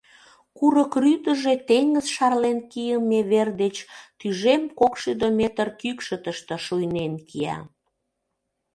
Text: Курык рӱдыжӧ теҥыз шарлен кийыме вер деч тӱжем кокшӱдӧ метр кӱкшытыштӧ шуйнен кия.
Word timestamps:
Курык 0.57 0.91
рӱдыжӧ 1.03 1.53
теҥыз 1.67 2.07
шарлен 2.15 2.59
кийыме 2.71 3.19
вер 3.31 3.49
деч 3.61 3.75
тӱжем 4.19 4.63
кокшӱдӧ 4.79 5.27
метр 5.39 5.67
кӱкшытыштӧ 5.81 6.55
шуйнен 6.65 7.13
кия. 7.29 7.57